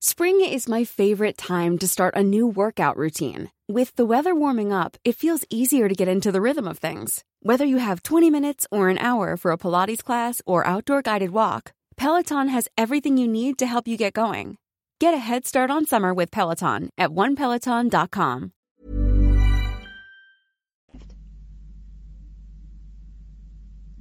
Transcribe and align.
Spring 0.00 0.40
is 0.40 0.68
my 0.68 0.84
favorite 0.84 1.38
time 1.38 1.78
to 1.78 1.86
start 1.86 2.16
a 2.16 2.22
new 2.22 2.46
workout 2.46 2.96
routine. 2.96 3.50
With 3.68 3.94
the 3.96 4.04
weather 4.04 4.34
warming 4.34 4.72
up, 4.72 4.96
it 5.04 5.16
feels 5.16 5.44
easier 5.48 5.88
to 5.88 5.94
get 5.94 6.08
into 6.08 6.32
the 6.32 6.40
rhythm 6.40 6.66
of 6.66 6.78
things. 6.78 7.24
Whether 7.40 7.64
you 7.64 7.78
have 7.78 8.02
20 8.02 8.28
minutes 8.28 8.66
or 8.70 8.88
an 8.88 8.98
hour 8.98 9.36
for 9.36 9.52
a 9.52 9.58
Pilates 9.58 10.02
class 10.02 10.42
or 10.44 10.66
outdoor 10.66 11.02
guided 11.02 11.30
walk, 11.30 11.72
Peloton 11.96 12.48
has 12.48 12.68
everything 12.76 13.16
you 13.16 13.28
need 13.28 13.58
to 13.58 13.66
help 13.66 13.86
you 13.86 13.96
get 13.96 14.12
going. 14.12 14.58
Get 14.98 15.14
a 15.14 15.18
head 15.18 15.46
start 15.46 15.70
on 15.70 15.86
summer 15.86 16.12
with 16.12 16.30
Peloton 16.30 16.90
at 16.98 17.10
onepeloton.com. 17.10 18.52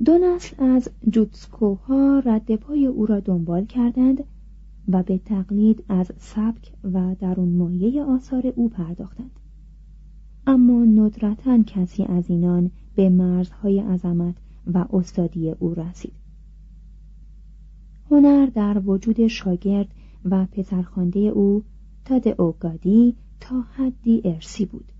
دو 0.06 0.18
نسل 0.18 0.64
از 0.64 0.90
جوتسکوها 1.10 2.20
رد 2.26 2.56
پای 2.56 2.86
او 2.86 3.06
را 3.06 3.20
دنبال 3.20 3.66
کردند 3.66 4.24
و 4.89 5.03
به 5.03 5.19
تقلید 5.19 5.85
از 5.89 6.13
سبک 6.19 6.73
و 6.85 7.15
درون 7.15 7.49
مایه 7.49 8.03
آثار 8.03 8.47
او 8.57 8.69
پرداختند. 8.69 9.31
اما 10.47 10.85
ندرتا 10.85 11.63
کسی 11.63 12.05
از 12.05 12.31
اینان 12.31 12.71
به 12.95 13.09
مرزهای 13.09 13.81
عظمت 13.81 14.35
و 14.67 14.85
استادی 14.93 15.51
او 15.51 15.75
رسید. 15.75 16.13
هنر 18.11 18.47
در 18.47 18.83
وجود 18.87 19.27
شاگرد 19.27 19.89
و 20.25 20.47
پسرخوانده 20.47 21.21
او 21.21 21.63
تادئو 22.05 22.53
گادی 22.53 23.17
تا 23.41 23.61
حدی 23.61 24.23
ارسی 24.25 24.67
بود. 24.67 24.93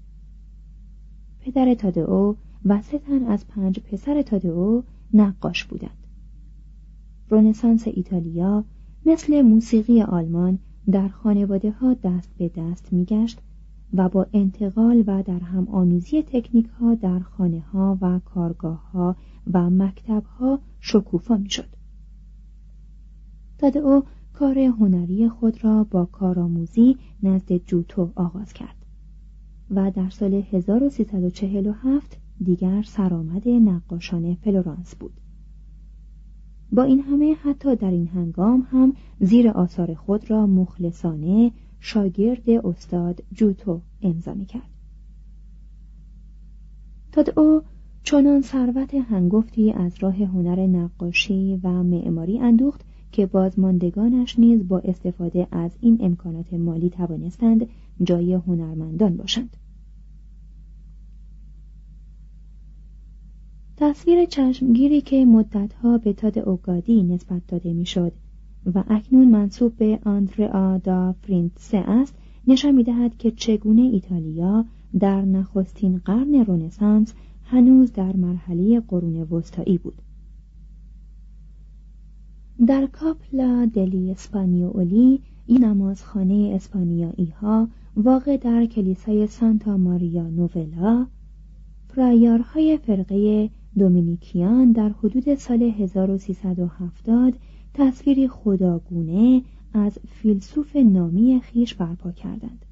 پدر 1.41 1.75
تادئو 1.75 2.35
و 2.65 2.83
سه 2.83 2.99
تن 2.99 3.25
از 3.25 3.47
پنج 3.47 3.81
پسر 3.81 4.23
تادئو 4.23 4.83
نقاش 5.15 5.65
بودند. 5.65 6.07
رنسانس 7.31 7.89
ایتالیا 7.89 8.65
مثل 9.09 9.43
موسیقی 9.43 10.03
آلمان 10.03 10.59
در 10.91 11.09
خانواده 11.09 11.71
ها 11.71 11.95
دست 11.95 12.35
به 12.39 12.51
دست 12.57 12.93
میگشت 12.93 13.41
و 13.95 14.09
با 14.09 14.27
انتقال 14.33 15.05
و 15.07 15.23
در 15.23 15.39
هم 15.41 15.69
آمیزی 15.69 16.23
تکنیک 16.23 16.67
ها 16.67 16.95
در 16.95 17.19
خانه 17.19 17.61
ها 17.61 17.99
و 18.01 18.19
کارگاه 18.19 18.91
ها 18.91 19.17
و 19.53 19.71
مکتب 19.71 20.23
ها 20.25 20.61
شکوفا 20.81 21.37
می 21.37 21.51
شد. 21.51 21.69
تادئو 23.59 24.03
کار 24.33 24.59
هنری 24.59 25.29
خود 25.29 25.65
را 25.65 25.85
با 25.85 26.05
کارآموزی 26.05 26.97
نزد 27.23 27.57
جوتو 27.57 28.13
آغاز 28.15 28.53
کرد 28.53 28.77
و 29.71 29.91
در 29.91 30.11
سال 30.11 30.35
1347 30.35 32.19
دیگر 32.45 32.83
سرآمد 32.83 33.49
نقاشان 33.49 34.35
فلورانس 34.35 34.95
بود. 34.95 35.21
با 36.73 36.83
این 36.83 37.01
همه 37.01 37.35
حتی 37.35 37.77
در 37.77 37.91
این 37.91 38.07
هنگام 38.07 38.67
هم 38.71 38.93
زیر 39.21 39.49
آثار 39.49 39.95
خود 39.95 40.31
را 40.31 40.47
مخلصانه 40.47 41.53
شاگرد 41.81 42.51
استاد 42.51 43.23
جوتو 43.33 43.81
امضا 44.03 44.35
کرد. 44.35 44.71
تادئو 47.13 47.61
چنان 48.03 48.43
ثروت 48.43 48.95
هنگفتی 48.95 49.73
از 49.73 49.93
راه 50.01 50.17
هنر 50.17 50.67
نقاشی 50.67 51.61
و 51.63 51.83
معماری 51.83 52.39
اندوخت 52.39 52.81
که 53.13 53.27
بازماندگانش 53.27 54.39
نیز 54.39 54.69
با 54.69 54.79
استفاده 54.79 55.47
از 55.51 55.71
این 55.81 55.99
امکانات 56.01 56.55
مالی 56.55 56.91
توانستند 56.91 57.67
جای 58.03 58.33
هنرمندان 58.33 59.17
باشند. 59.17 59.57
تصویر 63.79 64.25
چشمگیری 64.25 65.01
که 65.01 65.25
مدتها 65.25 65.99
به 65.99 66.13
تاد 66.13 66.39
اوگادی 66.39 67.03
نسبت 67.03 67.43
داده 67.49 67.73
می‌شد 67.73 68.13
و 68.75 68.85
اکنون 68.89 69.29
منصوب 69.29 69.77
به 69.77 69.99
آندرا 70.05 70.79
دا 70.79 71.15
فرینتسه 71.23 71.79
است 71.79 72.15
نشان 72.47 72.75
می‌دهد 72.75 73.17
که 73.17 73.31
چگونه 73.31 73.83
ایتالیا 73.83 74.65
در 74.99 75.23
نخستین 75.23 75.99
قرن 75.99 76.35
رنسانس 76.35 77.15
هنوز 77.45 77.93
در 77.93 78.17
مرحله 78.17 78.81
قرون 78.81 79.17
وسطایی 79.17 79.79
بود. 79.79 80.03
در 82.67 82.87
کاپلا 82.87 83.71
دلی 83.75 84.11
اسپانیولی 84.11 85.21
این 85.47 85.65
نمازخانه 85.65 86.53
اسپانیایی 86.55 87.35
ها 87.41 87.69
واقع 87.97 88.37
در 88.37 88.67
کلیسای 88.67 89.27
سانتا 89.27 89.77
ماریا 89.77 90.31
نوولا 90.31 91.07
پرایارهای 91.89 92.79
فرقه 92.79 93.51
دومینیکیان 93.79 94.73
در 94.73 94.89
حدود 94.89 95.35
سال 95.35 95.63
1370 95.63 97.35
تصویری 97.75 98.29
خداگونه 98.29 99.43
از 99.73 99.99
فیلسوف 100.09 100.77
نامی 100.77 101.41
خیش 101.41 101.75
برپا 101.75 102.13
کردند 102.13 102.65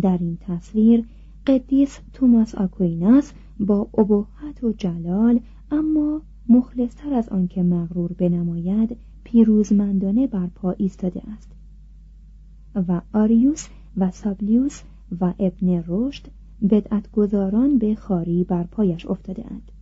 در 0.00 0.18
این 0.18 0.38
تصویر 0.40 1.04
قدیس 1.46 1.98
توماس 2.12 2.54
آکویناس 2.54 3.32
با 3.60 3.88
ابهت 3.98 4.64
و 4.64 4.72
جلال 4.72 5.40
اما 5.70 6.22
مخلصتر 6.48 7.14
از 7.14 7.28
آنکه 7.28 7.62
مغرور 7.62 8.12
بنماید 8.12 8.96
پیروزمندانه 9.24 10.26
بر 10.26 10.46
پا 10.46 10.70
ایستاده 10.70 11.22
است 11.36 11.52
و 12.74 13.00
آریوس 13.12 13.68
و 13.96 14.10
سابلیوس 14.10 14.82
و 15.20 15.34
ابن 15.38 15.84
رشد 15.86 16.26
بدعتگذاران 16.70 17.78
به 17.78 17.94
خاری 17.94 18.44
بر 18.44 18.62
پایش 18.62 19.06
افتاده 19.06 19.44
اند. 19.50 19.72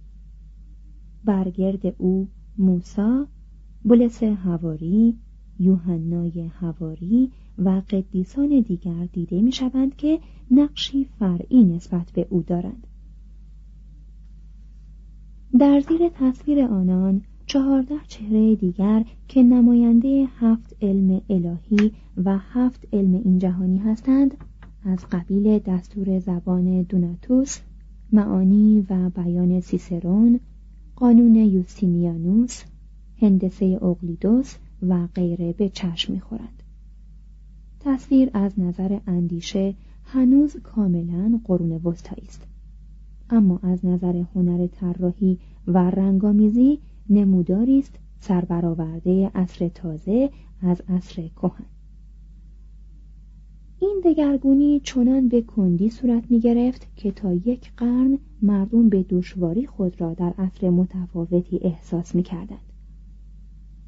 برگرد 1.26 1.94
او 1.98 2.28
موسا، 2.58 3.26
بولس 3.84 4.22
هواری، 4.22 5.14
یوحنای 5.60 6.50
هواری 6.60 7.30
و 7.58 7.82
قدیسان 7.90 8.60
دیگر 8.60 9.08
دیده 9.12 9.40
می 9.40 9.52
شوند 9.52 9.96
که 9.96 10.20
نقشی 10.50 11.04
فرعی 11.04 11.64
نسبت 11.64 12.12
به 12.12 12.26
او 12.30 12.42
دارند. 12.42 12.86
در 15.58 15.80
زیر 15.80 16.08
تصویر 16.08 16.64
آنان 16.64 17.22
چهارده 17.46 17.94
چهره 18.08 18.54
دیگر 18.54 19.04
که 19.28 19.42
نماینده 19.42 20.28
هفت 20.38 20.76
علم 20.82 21.22
الهی 21.30 21.92
و 22.24 22.38
هفت 22.38 22.88
علم 22.92 23.14
این 23.14 23.38
جهانی 23.38 23.78
هستند 23.78 24.36
از 24.84 25.06
قبیل 25.12 25.58
دستور 25.58 26.18
زبان 26.18 26.82
دوناتوس 26.82 27.60
معانی 28.12 28.86
و 28.90 29.10
بیان 29.10 29.60
سیسرون 29.60 30.40
قانون 30.96 31.34
یوستینیانوس 31.34 32.62
هندسه 33.18 33.64
اوگلیدوس 33.64 34.56
و 34.82 35.06
غیره 35.06 35.52
به 35.52 35.68
چشم 35.68 36.12
می‌خورند 36.12 36.62
تصویر 37.80 38.30
از 38.34 38.60
نظر 38.60 38.98
اندیشه 39.06 39.74
هنوز 40.04 40.56
کاملا 40.56 41.40
قرون 41.44 41.72
وسطایی 41.72 42.26
است. 42.28 42.46
اما 43.30 43.60
از 43.62 43.86
نظر 43.86 44.22
هنر 44.34 44.66
طراحی 44.66 45.38
و 45.66 45.78
رنگامیزی 45.78 46.78
نموداری 47.10 47.78
است 47.78 47.98
سربرآورده 48.20 49.30
عصر 49.34 49.68
تازه 49.68 50.30
از 50.62 50.82
عصر 50.88 51.28
کهن. 51.28 51.75
این 53.80 54.00
دگرگونی 54.04 54.80
چنان 54.80 55.28
به 55.28 55.42
کندی 55.42 55.90
صورت 55.90 56.30
می 56.30 56.40
گرفت 56.40 56.86
که 56.96 57.10
تا 57.10 57.32
یک 57.32 57.72
قرن 57.76 58.18
مردم 58.42 58.88
به 58.88 59.02
دشواری 59.02 59.66
خود 59.66 60.00
را 60.00 60.14
در 60.14 60.34
عصر 60.38 60.70
متفاوتی 60.70 61.58
احساس 61.62 62.14
می 62.14 62.22
کردند. 62.22 62.72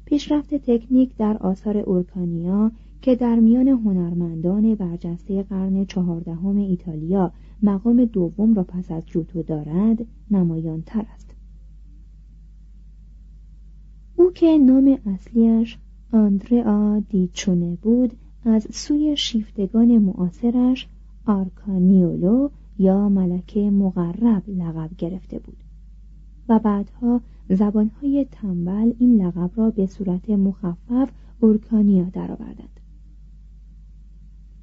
پیشرفت 0.05 0.55
تکنیک 0.55 1.17
در 1.17 1.37
آثار 1.37 1.77
اورکانیا 1.77 2.71
که 3.01 3.15
در 3.15 3.39
میان 3.39 3.67
هنرمندان 3.67 4.75
برجسته 4.75 5.43
قرن 5.43 5.85
چهاردهم 5.85 6.57
ایتالیا 6.57 7.31
مقام 7.63 8.05
دوم 8.05 8.53
را 8.53 8.63
پس 8.63 8.91
از 8.91 9.05
جوتو 9.05 9.43
دارد 9.43 10.05
نمایان 10.31 10.81
تر 10.81 11.05
است 11.13 11.35
او 14.15 14.31
که 14.31 14.57
نام 14.57 14.97
اصلیش 15.05 15.77
آندرئا 16.11 16.99
دی 17.09 17.28
چونه 17.28 17.77
بود 17.81 18.13
از 18.43 18.67
سوی 18.71 19.17
شیفتگان 19.17 19.97
معاصرش 19.97 20.87
آرکانیولو 21.25 22.49
یا 22.79 23.09
ملکه 23.09 23.69
مقرب 23.69 24.43
لقب 24.47 24.89
گرفته 24.97 25.39
بود. 25.39 25.57
و 26.49 26.59
بعدها 26.59 27.21
زبانهای 27.49 28.25
تنبل 28.31 28.93
این 28.99 29.21
لقب 29.21 29.51
را 29.55 29.69
به 29.69 29.85
صورت 29.85 30.29
مخفف 30.29 31.09
اورکانیا 31.39 32.03
درآوردند. 32.03 32.79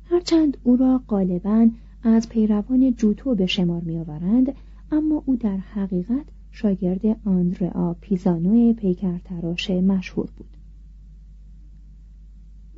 هرچند 0.04 0.56
او 0.64 0.76
را 0.76 1.00
غالبا 1.08 1.68
از 2.02 2.28
پیروان 2.28 2.94
جوتو 2.94 3.34
به 3.34 3.46
شمار 3.46 3.80
میآورند 3.80 4.54
اما 4.92 5.22
او 5.26 5.36
در 5.36 5.56
حقیقت 5.56 6.26
شاگرد 6.50 7.06
آندرئا 7.24 7.96
پیزانو 8.00 8.72
پیکرتراش 8.72 9.70
مشهور 9.70 10.28
بود. 10.36 10.55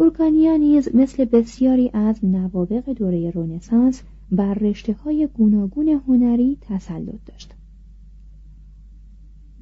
اورکانیا 0.00 0.56
نیز 0.56 0.94
مثل 0.94 1.24
بسیاری 1.24 1.90
از 1.92 2.24
نوابق 2.24 2.92
دوره 2.92 3.30
رونسانس 3.30 4.02
بر 4.32 4.54
رشته 4.54 4.92
های 4.92 5.28
گوناگون 5.34 5.88
هنری 5.88 6.58
تسلط 6.60 7.24
داشت. 7.26 7.54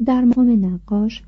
در 0.04 0.24
مقام 0.24 0.64
نقاش 0.66 1.22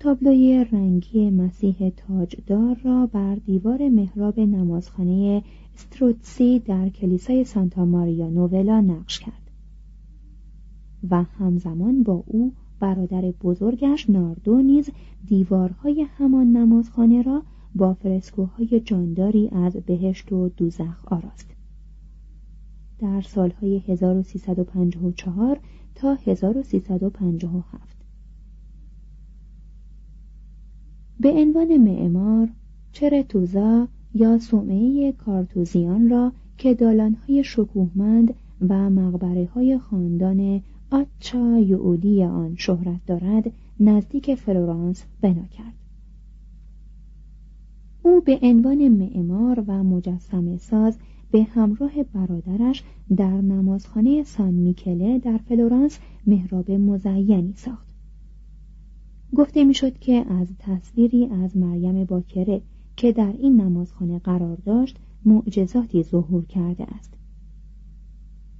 تابلوی 0.00 0.66
رنگی 0.72 1.30
مسیح 1.30 1.92
تاجدار 1.96 2.76
را 2.84 3.06
بر 3.06 3.34
دیوار 3.34 3.88
محراب 3.88 4.40
نمازخانه 4.40 5.42
استروتسی 5.74 6.58
در 6.58 6.88
کلیسای 6.88 7.44
سانتا 7.44 7.84
ماریا 7.84 8.28
نوولا 8.28 8.80
نقش 8.80 9.18
کرد 9.18 9.50
و 11.10 11.22
همزمان 11.22 12.02
با 12.02 12.24
او 12.26 12.52
برادر 12.80 13.30
بزرگش 13.42 14.10
ناردو 14.10 14.62
نیز 14.62 14.90
دیوارهای 15.26 16.06
همان 16.18 16.52
نمازخانه 16.52 17.22
را 17.22 17.42
با 17.74 17.94
فرسکوهای 17.94 18.80
جانداری 18.80 19.48
از 19.48 19.76
بهشت 19.76 20.32
و 20.32 20.48
دوزخ 20.48 21.04
آراست. 21.04 21.50
در 22.98 23.20
سالهای 23.20 23.78
1354 23.78 25.60
تا 25.94 26.14
1357 26.14 27.96
به 31.20 31.30
عنوان 31.30 31.76
معمار 31.76 32.48
چرتوزا 32.92 33.88
یا 34.14 34.38
سومه 34.38 35.12
کارتوزیان 35.12 36.10
را 36.10 36.32
که 36.58 36.74
دالانهای 36.74 37.44
شکوهمند 37.44 38.34
و 38.68 38.90
مقبره 38.90 39.48
های 39.54 39.78
خاندان 39.78 40.62
آچا 40.90 41.58
یعودی 41.58 42.24
آن 42.24 42.54
شهرت 42.56 43.06
دارد 43.06 43.52
نزدیک 43.80 44.34
فلورانس 44.34 45.04
بنا 45.20 45.46
کرد. 45.46 45.83
او 48.06 48.20
به 48.20 48.38
عنوان 48.42 48.88
معمار 48.88 49.64
و 49.66 49.84
مجسم 49.84 50.56
ساز 50.56 50.98
به 51.30 51.42
همراه 51.42 52.02
برادرش 52.02 52.84
در 53.16 53.40
نمازخانه 53.40 54.22
سان 54.22 54.54
میکله 54.54 55.18
در 55.18 55.36
فلورانس 55.36 55.98
محراب 56.26 56.70
مزینی 56.70 57.52
ساخت. 57.56 57.86
گفته 59.36 59.64
می‌شد 59.64 59.98
که 59.98 60.24
از 60.32 60.48
تصویری 60.58 61.26
از 61.26 61.56
مریم 61.56 62.04
باکره 62.04 62.62
که 62.96 63.12
در 63.12 63.34
این 63.38 63.60
نمازخانه 63.60 64.18
قرار 64.18 64.56
داشت 64.56 64.96
معجزاتی 65.24 66.02
ظهور 66.02 66.44
کرده 66.44 66.84
است. 66.84 67.14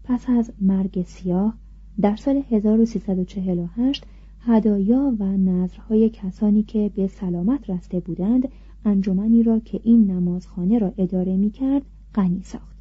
پس 0.04 0.24
از 0.28 0.52
مرگ 0.60 1.02
سیاه 1.02 1.54
در 2.00 2.16
سال 2.16 2.42
1348 2.50 4.04
هدایا 4.40 5.16
و 5.18 5.24
نظرهای 5.24 6.10
کسانی 6.10 6.62
که 6.62 6.90
به 6.94 7.06
سلامت 7.06 7.70
رسته 7.70 8.00
بودند 8.00 8.48
انجمنی 8.84 9.42
را 9.42 9.58
که 9.58 9.80
این 9.84 10.10
نمازخانه 10.10 10.78
را 10.78 10.92
اداره 10.98 11.36
می 11.36 11.50
کرد 11.50 11.82
غنی 12.14 12.42
ساخت 12.42 12.76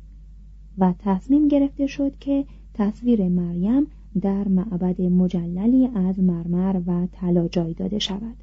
و 0.77 0.93
تصمیم 0.99 1.47
گرفته 1.47 1.87
شد 1.87 2.17
که 2.19 2.45
تصویر 2.73 3.29
مریم 3.29 3.87
در 4.21 4.47
معبد 4.47 5.01
مجللی 5.01 5.87
از 5.87 6.19
مرمر 6.19 6.81
و 6.87 7.07
طلا 7.11 7.47
جای 7.47 7.73
داده 7.73 7.99
شود. 7.99 8.35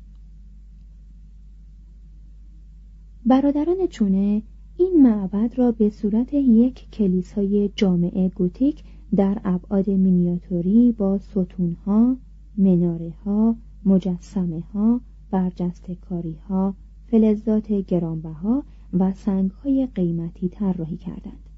برادران 3.27 3.87
چونه 3.91 4.43
این 4.77 5.03
معبد 5.03 5.59
را 5.59 5.73
به 5.73 5.91
صورت 5.91 6.35
یک 6.35 6.91
کلیسای 6.91 7.71
جامعه 7.77 8.29
گوتیک 8.29 8.83
در 9.17 9.41
ابعاد 9.45 9.91
مینیاتوری 9.91 10.93
با 10.93 11.19
ستونها، 11.19 12.17
مناره 12.57 13.15
ها، 13.25 13.57
مجسمه 13.85 14.61
ها، 14.61 15.01
برجسته 15.31 15.95
کاری 15.95 16.37
ها، 16.49 16.75
فلزات 17.11 17.73
گرانبها 17.73 18.65
و 18.93 19.13
سنگهای 19.13 19.89
قیمتی 19.95 20.49
طراحی 20.49 20.97
کردند. 20.97 21.49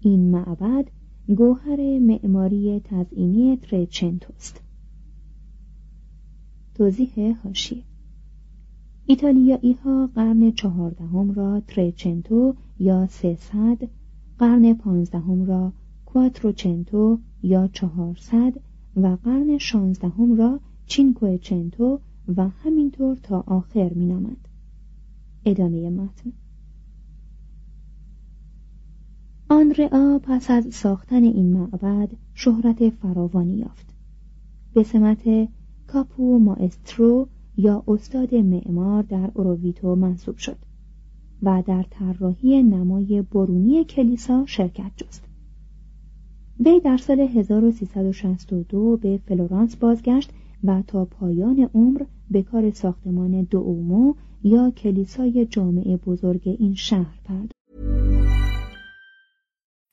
این 0.00 0.30
معبد 0.30 0.90
گوهر 1.36 1.98
معماری 1.98 2.80
تزئینی 2.80 3.56
ترچنتوست. 3.56 4.60
توضیح 6.74 7.36
هاشیه 7.44 7.82
ایتالیایی 9.06 9.72
ها 9.72 10.06
قرن 10.06 10.50
چهاردهم 10.50 11.32
را 11.32 11.60
ترچنتو 11.60 12.54
یا 12.78 13.06
سهصد 13.06 13.78
قرن 14.38 14.74
پانزدهم 14.74 15.44
را 15.44 15.72
کواتروچنتو 16.06 17.18
یا 17.42 17.68
چهارصد 17.72 18.52
و 18.96 19.16
قرن 19.24 19.58
شانزدهم 19.58 20.34
را 20.34 20.60
چینکوچنتو 20.86 22.00
و 22.36 22.48
همینطور 22.48 23.16
تا 23.16 23.44
آخر 23.46 23.92
مینامند 23.94 24.48
ادامه 25.44 25.90
متن. 25.90 26.32
آنرا 29.48 30.20
پس 30.22 30.50
از 30.50 30.74
ساختن 30.74 31.22
این 31.24 31.52
معبد 31.52 32.08
شهرت 32.34 32.90
فراوانی 32.90 33.56
یافت. 33.56 33.94
به 34.74 34.82
سمت 34.82 35.48
کاپو 35.86 36.38
ماسترو 36.38 37.28
یا 37.56 37.84
استاد 37.88 38.34
معمار 38.34 39.02
در 39.02 39.30
اورویتو 39.34 39.94
منصوب 39.94 40.36
شد 40.36 40.56
و 41.42 41.62
در 41.66 41.82
طراحی 41.90 42.62
نمای 42.62 43.22
برونی 43.22 43.84
کلیسا 43.84 44.46
شرکت 44.46 44.92
جست. 44.96 45.24
وی 46.60 46.80
در 46.80 46.96
سال 46.96 47.20
1362 47.20 48.96
به 48.96 49.20
فلورانس 49.26 49.76
بازگشت 49.76 50.30
و 50.64 50.82
تا 50.86 51.04
پایان 51.04 51.70
عمر 51.74 52.02
به 52.30 52.42
کار 52.42 52.70
ساختمان 52.70 53.42
دومو 53.42 54.14
یا 54.44 54.70
کلیسای 54.70 55.46
جامع 55.46 55.96
بزرگ 56.06 56.42
این 56.58 56.74
شهر 56.74 57.20
پرداخت. 57.24 57.63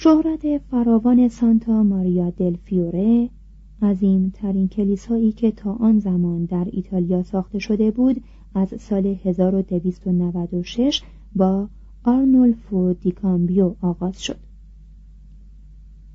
شهرت 0.00 0.58
فراوان 0.58 1.28
سانتا 1.28 1.82
ماریا 1.82 2.30
دل 2.30 2.56
فیوره 2.56 3.30
عظیم 3.82 4.32
ترین 4.34 4.68
کلیسایی 4.68 5.32
که 5.32 5.50
تا 5.50 5.72
آن 5.72 5.98
زمان 5.98 6.44
در 6.44 6.66
ایتالیا 6.72 7.22
ساخته 7.22 7.58
شده 7.58 7.90
بود 7.90 8.22
از 8.54 8.74
سال 8.80 9.06
1296 9.24 11.02
با 11.36 11.68
آرنولفو 12.04 12.92
دیکامبیو 12.92 13.74
آغاز 13.80 14.22
شد 14.22 14.36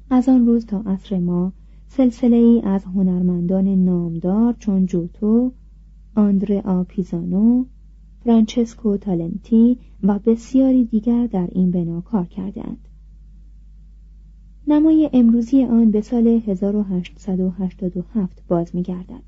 از 0.10 0.30
آن 0.30 0.46
روز 0.46 0.66
تا 0.66 0.80
عصر 0.86 1.20
ما 1.20 1.54
سلسله 1.88 2.38
ای 2.38 2.62
از 2.62 2.86
هنرمندان 2.86 3.68
نامدار 3.68 4.56
چون 4.60 4.86
جوتو، 4.86 5.52
آندره 6.16 6.84
پیزانو، 6.88 7.66
فرانچسکو 8.24 8.98
تالنتی 8.98 9.78
و 10.04 10.20
بسیاری 10.20 10.86
دیگر 10.86 11.28
در 11.28 11.50
این 11.52 11.72
بنا 11.72 12.02
کار 12.02 12.26
کردند. 12.26 12.88
نمای 14.68 15.10
امروزی 15.14 15.64
آن 15.64 15.92
به 15.92 16.02
سال 16.02 16.28
1887 16.28 18.44
باز 18.48 18.76
می 18.76 18.84
گردد. 18.84 19.24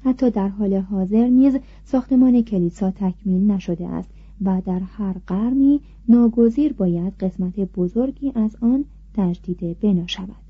حتی 0.00 0.30
در 0.30 0.48
حال 0.48 0.74
حاضر 0.74 1.28
نیز 1.28 1.58
ساختمان 1.84 2.42
کلیسا 2.42 2.90
تکمیل 2.90 3.50
نشده 3.50 3.88
است 3.88 4.10
و 4.42 4.62
در 4.66 4.80
هر 4.80 5.16
قرنی 5.26 5.80
ناگزیر 6.08 6.72
باید 6.72 7.12
قسمت 7.20 7.60
بزرگی 7.60 8.32
از 8.34 8.56
آن 8.60 8.84
تجدید 9.14 9.80
بنا 9.80 10.06
شود. 10.06 10.48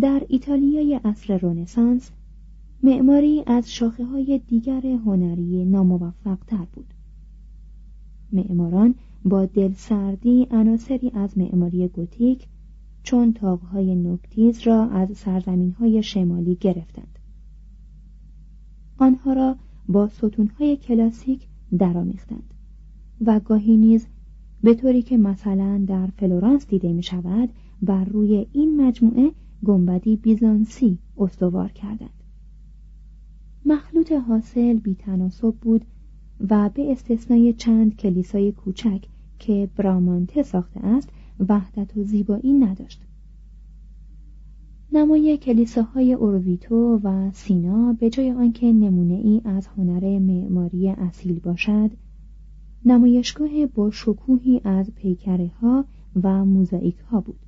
در 0.00 0.22
ایتالیای 0.28 1.00
عصر 1.04 1.38
رونسانس 1.38 2.10
معماری 2.82 3.42
از 3.46 3.72
شاخه 3.72 4.04
های 4.04 4.40
دیگر 4.48 4.86
هنری 4.86 5.64
ناموفق 5.64 6.38
تر 6.46 6.66
بود. 6.72 6.94
معماران 8.32 8.94
با 9.24 9.46
دلسردی 9.46 10.46
عناصری 10.50 11.10
از 11.14 11.38
معماری 11.38 11.88
گوتیک 11.88 12.46
چون 13.02 13.32
تاقهای 13.32 13.94
نکتیز 13.94 14.60
را 14.60 14.84
از 14.84 15.16
سرزمین 15.16 15.72
های 15.72 16.02
شمالی 16.02 16.54
گرفتند. 16.54 17.18
آنها 18.98 19.32
را 19.32 19.56
با 19.88 20.08
ستونهای 20.08 20.76
کلاسیک 20.76 21.48
درآمیختند 21.78 22.54
و 23.26 23.40
گاهی 23.40 23.76
نیز 23.76 24.06
به 24.62 24.74
طوری 24.74 25.02
که 25.02 25.16
مثلا 25.16 25.84
در 25.88 26.06
فلورانس 26.06 26.66
دیده 26.66 26.92
می 26.92 27.02
شود 27.02 27.48
بر 27.82 28.04
روی 28.04 28.46
این 28.52 28.86
مجموعه 28.86 29.32
گنبدی 29.64 30.16
بیزانسی 30.16 30.98
استوار 31.18 31.68
کردند 31.68 32.22
مخلوط 33.66 34.12
حاصل 34.12 34.78
بیتناسب 34.78 35.54
بود 35.54 35.84
و 36.50 36.70
به 36.74 36.92
استثنای 36.92 37.52
چند 37.52 37.96
کلیسای 37.96 38.52
کوچک 38.52 39.04
که 39.38 39.68
برامانته 39.76 40.42
ساخته 40.42 40.86
است 40.86 41.08
وحدت 41.48 41.96
و 41.96 42.04
زیبایی 42.04 42.52
نداشت. 42.52 43.02
نمای 44.92 45.36
کلیساهای 45.36 46.12
اورویتو 46.12 47.00
و 47.04 47.30
سینا 47.32 47.92
به 47.92 48.10
جای 48.10 48.32
آنکه 48.32 48.72
نمونه 48.72 49.14
ای 49.14 49.40
از 49.44 49.66
هنر 49.66 50.18
معماری 50.18 50.88
اصیل 50.88 51.38
باشد 51.38 51.90
نمایشگاه 52.84 53.66
با 53.74 53.90
شکوهی 53.90 54.60
از 54.64 54.94
پیکره 54.94 55.50
ها 55.60 55.84
و 56.22 56.44
موزاییک 56.44 56.98
ها 56.98 57.20
بود 57.20 57.38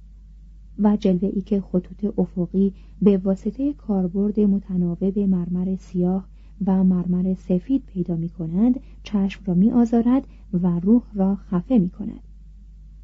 و 0.79 0.97
جلوه 0.97 1.31
ای 1.35 1.41
که 1.41 1.61
خطوط 1.61 2.19
افقی 2.19 2.73
به 3.03 3.19
واسطه 3.19 3.73
کاربرد 3.73 4.41
متناوب 4.41 5.19
مرمر 5.19 5.77
سیاه 5.77 6.29
و 6.67 6.85
مرمر 6.85 7.35
سفید 7.35 7.83
پیدا 7.87 8.17
می 8.17 8.29
کند 8.29 8.81
چشم 9.03 9.43
را 9.47 9.55
می 9.55 9.71
آزارد 9.71 10.27
و 10.53 10.81
روح 10.81 11.03
را 11.15 11.37
خفه 11.37 11.79
می 11.79 11.91
کند 11.91 12.21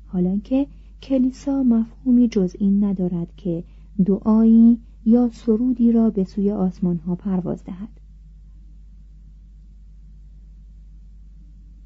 حالانکه 0.07 0.67
کلیسا 1.03 1.63
مفهومی 1.63 2.29
جز 2.29 2.57
این 2.59 2.85
ندارد 2.85 3.37
که 3.37 3.65
دعایی 4.05 4.79
یا 5.05 5.31
سرودی 5.33 5.93
را 5.93 6.11
به 6.11 6.25
سوی 6.25 6.51
آسمان 6.51 6.97
ها 6.97 7.15
پرواز 7.15 7.65
دهد. 7.65 8.01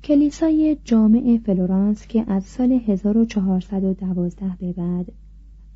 کلیسای 0.04 0.76
جامع 0.84 1.40
فلورانس 1.44 2.06
که 2.06 2.32
از 2.32 2.44
سال 2.44 2.72
1412 2.72 4.56
به 4.60 4.72
بعد 4.72 5.12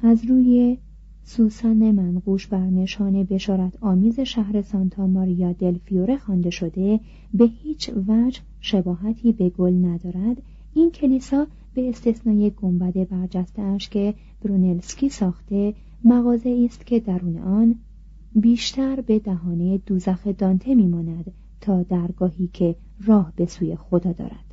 از 0.00 0.24
روی 0.24 0.78
سوسن 1.28 1.92
منقوش 1.92 2.46
بر 2.46 2.66
نشان 2.66 3.24
بشارت 3.24 3.72
آمیز 3.80 4.20
شهر 4.20 4.62
سانتا 4.62 5.06
ماریا 5.06 5.52
دل 5.52 5.78
فیوره 5.84 6.18
خوانده 6.18 6.50
شده 6.50 7.00
به 7.34 7.44
هیچ 7.44 7.90
وجه 8.08 8.40
شباهتی 8.60 9.32
به 9.32 9.48
گل 9.48 9.84
ندارد. 9.84 10.42
این 10.74 10.90
کلیسا 10.90 11.46
به 11.74 11.88
استثنای 11.88 12.50
گنبد 12.50 13.08
برجسته 13.08 13.76
که 13.90 14.14
برونلسکی 14.42 15.08
ساخته 15.08 15.74
مغازه 16.04 16.64
است 16.64 16.86
که 16.86 17.00
درون 17.00 17.38
آن 17.38 17.74
بیشتر 18.34 19.00
به 19.00 19.18
دهانه 19.18 19.78
دوزخ 19.78 20.26
دانته 20.38 20.74
میماند 20.74 21.32
تا 21.60 21.82
درگاهی 21.82 22.50
که 22.52 22.76
راه 23.06 23.32
به 23.36 23.46
سوی 23.46 23.76
خدا 23.76 24.12
دارد. 24.12 24.47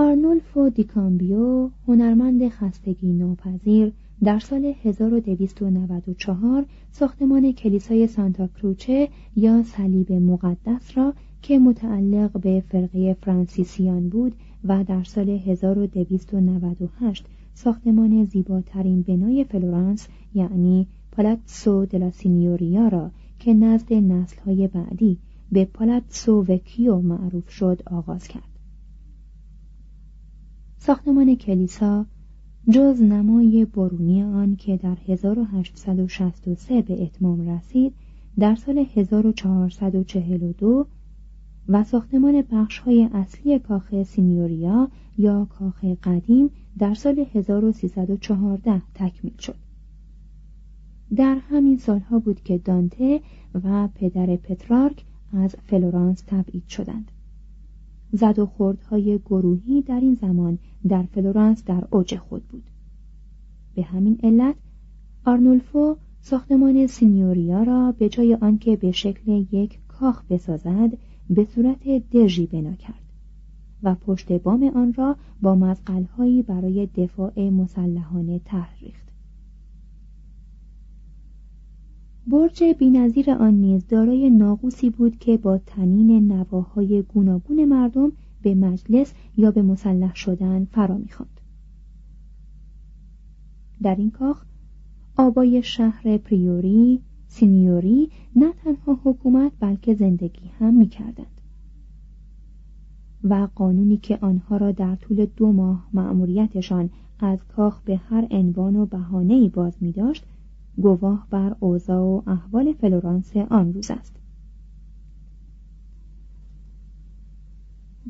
آرنولفو 0.00 0.68
دی 0.68 0.94
کامبیو 0.94 1.70
هنرمند 1.88 2.48
خستگی 2.48 3.12
ناپذیر 3.12 3.92
در 4.24 4.38
سال 4.38 4.74
1294 4.84 6.64
ساختمان 6.90 7.52
کلیسای 7.52 8.06
سانتا 8.06 8.46
کروچه 8.46 9.08
یا 9.36 9.62
صلیب 9.62 10.12
مقدس 10.12 10.98
را 10.98 11.14
که 11.42 11.58
متعلق 11.58 12.40
به 12.40 12.62
فرقه 12.68 13.16
فرانسیسیان 13.22 14.08
بود 14.08 14.34
و 14.64 14.84
در 14.84 15.02
سال 15.02 15.28
1298 15.28 17.24
ساختمان 17.54 18.24
زیباترین 18.24 19.02
بنای 19.02 19.44
فلورانس 19.44 20.08
یعنی 20.34 20.86
پالاتسو 21.12 21.86
دلا 21.86 22.10
سینیوریا 22.10 22.88
را 22.88 23.10
که 23.38 23.54
نزد 23.54 23.92
نسلهای 23.92 24.68
بعدی 24.68 25.18
به 25.52 25.64
پالاتسو 25.64 26.44
وکیو 26.48 26.98
معروف 26.98 27.50
شد 27.50 27.82
آغاز 27.86 28.28
کرد. 28.28 28.49
ساختمان 30.82 31.36
کلیسا 31.36 32.06
جز 32.70 33.02
نمای 33.02 33.64
برونی 33.64 34.22
آن 34.22 34.56
که 34.56 34.76
در 34.76 34.96
1863 35.08 36.82
به 36.82 37.02
اتمام 37.02 37.48
رسید 37.48 37.94
در 38.38 38.54
سال 38.54 38.86
1442 38.94 40.86
و 41.68 41.84
ساختمان 41.84 42.44
های 42.84 43.08
اصلی 43.12 43.58
کاخ 43.58 44.02
سینیوریا 44.02 44.88
یا 45.18 45.44
کاخ 45.44 45.84
قدیم 45.84 46.50
در 46.78 46.94
سال 46.94 47.26
1314 47.34 48.82
تکمیل 48.94 49.36
شد. 49.38 49.56
در 51.16 51.38
همین 51.50 51.76
سالها 51.76 52.18
بود 52.18 52.42
که 52.42 52.58
دانته 52.58 53.20
و 53.64 53.88
پدر 53.94 54.36
پترارک 54.36 55.04
از 55.32 55.56
فلورانس 55.66 56.22
تبعید 56.26 56.68
شدند. 56.68 57.10
زد 58.12 58.38
و 58.38 58.46
خوردهای 58.46 59.18
گروهی 59.18 59.82
در 59.82 60.00
این 60.00 60.14
زمان 60.14 60.58
در 60.88 61.02
فلورانس 61.02 61.64
در 61.64 61.84
اوج 61.90 62.16
خود 62.16 62.42
بود. 62.42 62.62
به 63.74 63.82
همین 63.82 64.18
علت 64.22 64.54
آرنولفو 65.24 65.96
ساختمان 66.20 66.86
سینیوریا 66.86 67.62
را 67.62 67.94
به 67.98 68.08
جای 68.08 68.34
آنکه 68.34 68.76
به 68.76 68.92
شکل 68.92 69.44
یک 69.52 69.78
کاخ 69.88 70.22
بسازد 70.30 70.90
به 71.30 71.44
صورت 71.44 71.88
دژی 72.12 72.46
بنا 72.46 72.72
کرد 72.72 73.02
و 73.82 73.94
پشت 73.94 74.32
بام 74.32 74.64
آن 74.64 74.94
را 74.94 75.16
با 75.42 75.54
مزقلهایی 75.54 76.42
برای 76.42 76.86
دفاع 76.86 77.48
مسلحانه 77.50 78.40
طرح 78.44 78.76
برج 82.30 82.64
بینظیر 82.78 83.30
آن 83.30 83.54
نیز 83.54 83.86
دارای 83.86 84.30
ناقوسی 84.30 84.90
بود 84.90 85.18
که 85.18 85.36
با 85.36 85.58
تنین 85.58 86.32
نواهای 86.32 87.02
گوناگون 87.02 87.64
مردم 87.64 88.12
به 88.42 88.54
مجلس 88.54 89.14
یا 89.36 89.50
به 89.50 89.62
مسلح 89.62 90.14
شدن 90.14 90.64
فرا 90.64 90.98
می‌خواند 90.98 91.40
در 93.82 93.94
این 93.94 94.10
کاخ 94.10 94.44
آبای 95.16 95.62
شهر 95.62 96.16
پریوری 96.16 97.00
سینیوری 97.26 98.08
نه 98.36 98.52
تنها 98.52 99.00
حکومت 99.04 99.52
بلکه 99.60 99.94
زندگی 99.94 100.50
هم 100.58 100.74
می 100.74 100.86
کردند. 100.86 101.40
و 103.24 103.48
قانونی 103.54 103.96
که 103.96 104.18
آنها 104.20 104.56
را 104.56 104.72
در 104.72 104.96
طول 104.96 105.26
دو 105.36 105.52
ماه 105.52 105.88
مأموریتشان 105.92 106.90
از 107.18 107.38
کاخ 107.44 107.82
به 107.82 107.96
هر 107.96 108.26
عنوان 108.30 108.76
و 108.76 108.86
بهانه‌ای 108.86 109.48
باز 109.48 109.76
می 109.80 109.92
داشت 109.92 110.26
گواه 110.76 111.26
بر 111.30 111.56
اوضاع 111.60 112.00
و 112.00 112.22
احوال 112.26 112.72
فلورانس 112.72 113.36
آن 113.36 113.72
روز 113.72 113.90
است. 113.90 114.16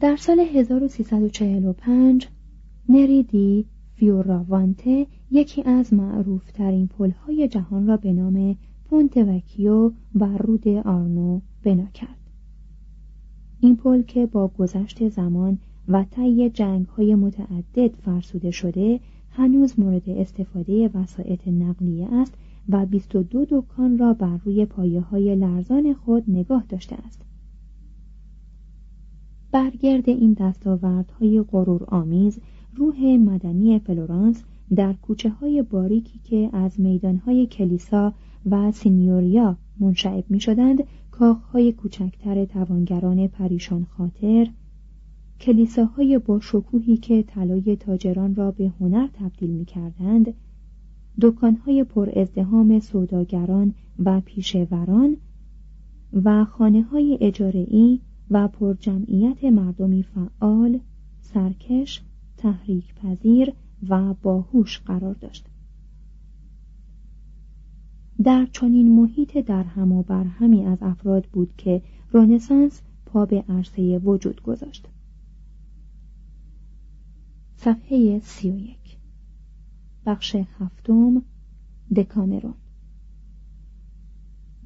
در 0.01 0.17
سال 0.17 0.41
1345 0.41 2.29
نری 2.89 3.36
دی 3.36 3.67
فیوراوانته 3.95 5.07
یکی 5.31 5.63
از 5.63 5.93
معروفترین 5.95 6.87
پلهای 6.87 7.49
جهان 7.49 7.87
را 7.87 7.97
به 7.97 8.13
نام 8.13 8.57
پونته 8.85 9.17
وکیو 9.17 9.93
بر 10.15 10.39
رود 10.39 10.69
آرنو 10.69 11.41
بنا 11.63 11.87
کرد. 11.87 12.17
این 13.61 13.77
پل 13.77 14.03
که 14.03 14.27
با 14.27 14.49
گذشت 14.49 15.09
زمان 15.09 15.59
و 15.89 16.05
طی 16.11 16.51
جنگ 16.51 16.87
های 16.87 17.15
متعدد 17.15 17.95
فرسوده 17.95 18.51
شده 18.51 19.01
هنوز 19.31 19.81
مورد 19.81 20.11
استفاده 20.11 20.91
وسایط 20.95 21.49
نقلیه 21.49 22.09
است 22.13 22.35
و 22.73 22.87
22 22.87 23.47
دکان 23.51 23.99
را 23.99 24.15
بر 24.15 24.37
روی 24.45 24.67
پایه 24.67 25.01
های 25.01 25.37
لرزان 25.37 25.95
خود 25.95 26.25
نگاه 26.29 26.65
داشته 26.69 26.97
است. 27.07 27.23
بر 29.53 29.75
گرد 29.75 30.09
این 30.09 30.33
دستاوردهای 30.33 31.43
غرور 31.43 31.85
آمیز 31.89 32.41
روح 32.75 33.05
مدنی 33.05 33.79
فلورانس 33.79 34.43
در 34.77 34.93
کوچه 34.93 35.31
های 35.31 35.63
باریکی 35.63 36.21
که 36.25 36.51
از 36.53 36.81
میدان 36.81 37.17
های 37.17 37.47
کلیسا 37.47 38.15
و 38.51 38.73
سینیوریا 38.73 39.57
منشعب 39.81 40.25
می 40.29 40.41
شدند 40.41 40.85
کاخهای 41.11 41.73
کوچکتر 41.73 42.45
توانگران 42.45 43.29
پریشان 43.29 43.85
خاطر 43.85 44.51
کلیساهای 45.41 46.19
با 46.19 46.41
شکوهی 46.41 46.97
که 46.97 47.23
طلای 47.23 47.77
تاجران 47.77 48.35
را 48.35 48.51
به 48.51 48.73
هنر 48.81 49.07
تبدیل 49.07 49.51
می 49.51 49.65
کردند 49.65 50.35
دکانهای 51.21 51.85
پر 51.85 52.09
ازدهام 52.17 52.81
سوداگران 52.81 53.75
و 53.99 54.21
پیشوران 54.21 55.17
و 56.13 56.45
خانه 56.45 56.83
های 56.83 57.19
اجارهی 57.21 58.01
و 58.31 58.49
پر 58.49 58.75
جمعیت 58.81 59.45
مردمی 59.45 60.03
فعال، 60.03 60.79
سرکش، 61.21 62.03
تحریک 62.37 62.95
پذیر 62.95 63.53
و 63.89 64.15
باهوش 64.15 64.79
قرار 64.79 65.15
داشت. 65.15 65.47
در 68.23 68.47
چنین 68.53 68.97
محیط 68.97 69.39
در 69.39 69.63
هم 69.63 69.93
و 69.93 70.03
برهمی 70.03 70.65
از 70.65 70.79
افراد 70.83 71.25
بود 71.25 71.51
که 71.57 71.83
رونسانس 72.13 72.83
پا 73.07 73.27
به 73.27 73.45
عرصه 73.49 73.99
وجود 73.99 74.43
گذاشت. 74.43 74.89
صفحه 77.57 78.21
سی 78.23 78.51
و 78.51 78.57
یک 78.57 78.80
بخش 80.07 80.37
هفتم 80.59 81.23
دکامرون 81.97 82.55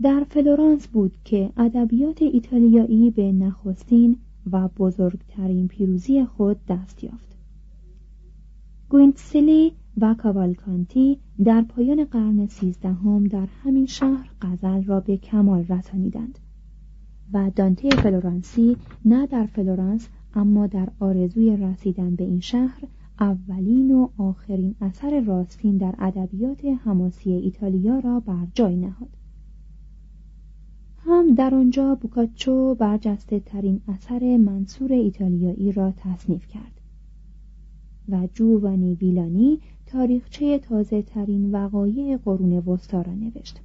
در 0.03 0.25
فلورانس 0.31 0.89
بود 0.89 1.17
که 1.25 1.51
ادبیات 1.57 2.23
ایتالیایی 2.23 3.11
به 3.11 3.33
نخستین 3.33 4.17
و 4.53 4.69
بزرگترین 4.69 5.69
پیروزی 5.69 6.25
خود 6.25 6.67
دست 6.69 7.05
یافت. 7.05 7.37
گوینیتسلی 8.89 9.73
و 10.01 10.15
کاوالکانتی 10.15 11.19
در 11.45 11.63
پایان 11.63 12.05
قرن 12.05 12.47
سیزدهم 12.47 13.25
در 13.25 13.47
همین 13.65 13.87
شهر 13.87 14.31
غزل 14.43 14.85
را 14.85 15.01
به 15.01 15.17
کمال 15.17 15.65
رسانیدند 15.65 16.39
و 17.33 17.51
دانته 17.57 17.89
فلورانسی 17.91 18.77
نه 19.05 19.27
در 19.27 19.47
فلورانس 19.47 20.09
اما 20.35 20.67
در 20.67 20.89
آرزوی 21.01 21.57
رسیدن 21.57 22.15
به 22.15 22.25
این 22.25 22.41
شهر 22.41 22.81
اولین 23.21 23.91
و 23.91 24.09
آخرین 24.19 24.75
اثر 24.81 25.21
راستین 25.21 25.77
در 25.77 25.95
ادبیات 25.99 26.65
حماسی 26.65 27.33
ایتالیا 27.33 27.99
را 27.99 28.21
بر 28.21 28.47
جای 28.55 28.77
نهاد. 28.77 29.09
هم 30.99 31.35
در 31.35 31.55
آنجا 31.55 31.95
بوکاچو 31.95 32.75
برجسته 32.75 33.41
ترین 33.41 33.81
اثر 33.89 34.37
منثور 34.37 34.93
ایتالیایی 34.93 35.73
را 35.73 35.93
تصنیف 35.97 36.47
کرد 36.47 36.81
و 38.09 38.29
جووانی 38.35 38.95
ویلانی 38.95 39.61
تاریخچه 39.87 40.59
تازه 40.59 41.03
ترین 41.03 41.53
وقایع 41.53 42.17
قرون 42.17 42.53
وسطا 42.53 43.03
را 43.03 43.15
نوشت. 43.15 43.61